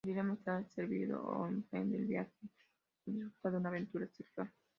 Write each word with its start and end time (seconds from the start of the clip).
El 0.03 0.09
dilema 0.13 0.33
está 0.33 0.65
servido: 0.69 1.21
o 1.23 1.45
emprende 1.45 1.95
el 1.97 2.05
viaje 2.07 2.31
o 2.43 3.11
disfruta 3.11 3.51
de 3.51 3.57
una 3.57 3.69
aventura 3.69 4.07
sexual. 4.07 4.51